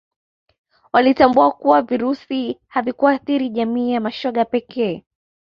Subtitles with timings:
[0.93, 5.03] walitambua kuwa virusi havikuathiri jamii ya mashoga pekee